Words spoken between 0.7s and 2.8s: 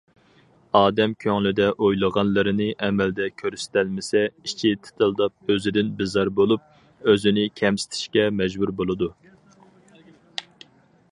ئادەم كۆڭلىدە ئويلىغانلىرىنى